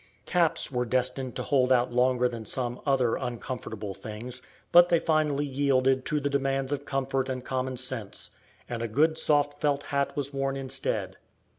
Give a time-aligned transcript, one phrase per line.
[0.25, 5.45] Caps were destined to hold out longer than some other uncomfortable things, but they finally
[5.45, 8.31] yielded to the demands of comfort and common sense,
[8.67, 11.17] and a good soft felt hat was worn instead.